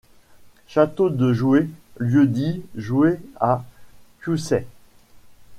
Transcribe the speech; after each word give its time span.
Château 0.65 1.11
de 1.11 1.31
Jouhé 1.31 1.69
lieu-dit 1.97 2.63
Jouhé 2.75 3.19
à 3.39 3.63
Pioussay. 4.21 4.65